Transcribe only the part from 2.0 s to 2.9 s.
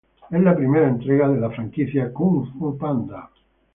Kung Fu